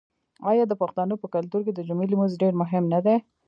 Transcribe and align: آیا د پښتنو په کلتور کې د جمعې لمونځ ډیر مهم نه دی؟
آیا 0.51 0.63
د 0.67 0.73
پښتنو 0.81 1.15
په 1.21 1.27
کلتور 1.35 1.61
کې 1.65 1.73
د 1.75 1.79
جمعې 1.87 2.07
لمونځ 2.11 2.31
ډیر 2.41 2.53
مهم 2.61 2.83
نه 2.93 2.99
دی؟ 3.05 3.17